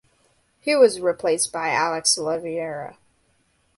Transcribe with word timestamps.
He 0.59 0.75
was 0.75 0.99
replaced 0.99 1.51
by 1.53 1.69
Alex 1.75 2.17
Oliveira. 2.17 2.97